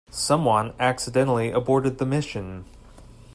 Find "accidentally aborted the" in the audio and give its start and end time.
0.79-2.07